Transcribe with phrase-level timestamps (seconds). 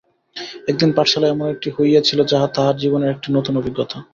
[0.67, 3.97] একদিন পাঠশালায় এমন একটি ঘটনা হইয়াছিল, যাহা তাহার জীবনের একটি নতুন অভিজ্ঞতা।